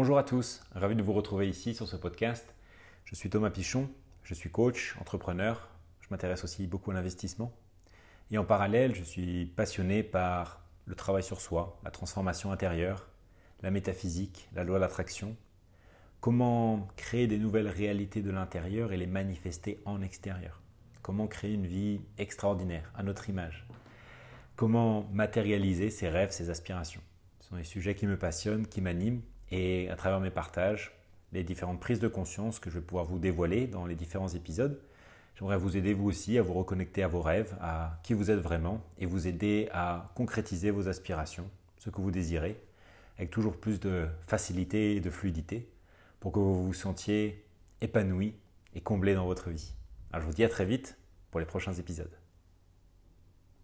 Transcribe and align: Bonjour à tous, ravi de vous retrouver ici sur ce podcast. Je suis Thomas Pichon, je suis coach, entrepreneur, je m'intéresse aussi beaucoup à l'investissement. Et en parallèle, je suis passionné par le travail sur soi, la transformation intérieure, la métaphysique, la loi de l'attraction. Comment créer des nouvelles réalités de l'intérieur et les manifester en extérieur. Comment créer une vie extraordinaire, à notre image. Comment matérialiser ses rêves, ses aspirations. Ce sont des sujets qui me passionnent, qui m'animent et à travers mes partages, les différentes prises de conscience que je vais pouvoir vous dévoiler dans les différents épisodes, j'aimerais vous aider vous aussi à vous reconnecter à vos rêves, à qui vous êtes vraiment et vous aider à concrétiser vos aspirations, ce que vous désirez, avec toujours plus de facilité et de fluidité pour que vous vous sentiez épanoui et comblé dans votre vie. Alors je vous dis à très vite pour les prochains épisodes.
Bonjour 0.00 0.16
à 0.16 0.22
tous, 0.22 0.62
ravi 0.76 0.94
de 0.94 1.02
vous 1.02 1.12
retrouver 1.12 1.48
ici 1.48 1.74
sur 1.74 1.88
ce 1.88 1.96
podcast. 1.96 2.54
Je 3.04 3.16
suis 3.16 3.30
Thomas 3.30 3.50
Pichon, 3.50 3.90
je 4.22 4.32
suis 4.32 4.48
coach, 4.48 4.94
entrepreneur, 5.00 5.68
je 6.02 6.06
m'intéresse 6.12 6.44
aussi 6.44 6.68
beaucoup 6.68 6.92
à 6.92 6.94
l'investissement. 6.94 7.52
Et 8.30 8.38
en 8.38 8.44
parallèle, 8.44 8.94
je 8.94 9.02
suis 9.02 9.46
passionné 9.46 10.04
par 10.04 10.62
le 10.86 10.94
travail 10.94 11.24
sur 11.24 11.40
soi, 11.40 11.80
la 11.82 11.90
transformation 11.90 12.52
intérieure, 12.52 13.08
la 13.60 13.72
métaphysique, 13.72 14.48
la 14.54 14.62
loi 14.62 14.76
de 14.76 14.82
l'attraction. 14.82 15.36
Comment 16.20 16.86
créer 16.94 17.26
des 17.26 17.38
nouvelles 17.38 17.66
réalités 17.66 18.22
de 18.22 18.30
l'intérieur 18.30 18.92
et 18.92 18.98
les 18.98 19.08
manifester 19.08 19.80
en 19.84 20.00
extérieur. 20.00 20.62
Comment 21.02 21.26
créer 21.26 21.54
une 21.54 21.66
vie 21.66 22.00
extraordinaire, 22.18 22.92
à 22.94 23.02
notre 23.02 23.30
image. 23.30 23.66
Comment 24.54 25.08
matérialiser 25.12 25.90
ses 25.90 26.08
rêves, 26.08 26.30
ses 26.30 26.50
aspirations. 26.50 27.02
Ce 27.40 27.48
sont 27.48 27.56
des 27.56 27.64
sujets 27.64 27.96
qui 27.96 28.06
me 28.06 28.16
passionnent, 28.16 28.68
qui 28.68 28.80
m'animent 28.80 29.22
et 29.50 29.88
à 29.90 29.96
travers 29.96 30.20
mes 30.20 30.30
partages, 30.30 30.92
les 31.32 31.44
différentes 31.44 31.80
prises 31.80 32.00
de 32.00 32.08
conscience 32.08 32.58
que 32.58 32.70
je 32.70 32.78
vais 32.78 32.84
pouvoir 32.84 33.04
vous 33.04 33.18
dévoiler 33.18 33.66
dans 33.66 33.86
les 33.86 33.94
différents 33.94 34.28
épisodes, 34.28 34.80
j'aimerais 35.36 35.58
vous 35.58 35.76
aider 35.76 35.94
vous 35.94 36.08
aussi 36.08 36.38
à 36.38 36.42
vous 36.42 36.54
reconnecter 36.54 37.02
à 37.02 37.08
vos 37.08 37.20
rêves, 37.20 37.56
à 37.60 37.98
qui 38.02 38.14
vous 38.14 38.30
êtes 38.30 38.40
vraiment 38.40 38.82
et 38.98 39.06
vous 39.06 39.26
aider 39.26 39.68
à 39.72 40.10
concrétiser 40.14 40.70
vos 40.70 40.88
aspirations, 40.88 41.48
ce 41.78 41.90
que 41.90 42.00
vous 42.00 42.10
désirez, 42.10 42.60
avec 43.18 43.30
toujours 43.30 43.56
plus 43.56 43.80
de 43.80 44.06
facilité 44.26 44.96
et 44.96 45.00
de 45.00 45.10
fluidité 45.10 45.68
pour 46.20 46.32
que 46.32 46.38
vous 46.38 46.66
vous 46.66 46.74
sentiez 46.74 47.44
épanoui 47.80 48.34
et 48.74 48.80
comblé 48.80 49.14
dans 49.14 49.26
votre 49.26 49.50
vie. 49.50 49.72
Alors 50.12 50.22
je 50.22 50.26
vous 50.28 50.34
dis 50.34 50.44
à 50.44 50.48
très 50.48 50.64
vite 50.64 50.96
pour 51.30 51.40
les 51.40 51.46
prochains 51.46 51.74
épisodes. 51.74 52.27